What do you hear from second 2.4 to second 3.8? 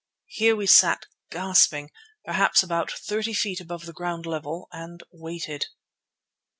about thirty feet